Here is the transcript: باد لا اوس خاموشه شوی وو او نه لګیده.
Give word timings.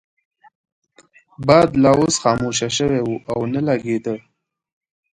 باد 1.45 1.69
لا 1.83 1.91
اوس 1.99 2.15
خاموشه 2.23 2.67
شوی 2.77 2.99
وو 3.03 3.15
او 3.31 3.39
نه 3.53 3.61
لګیده. 3.67 4.15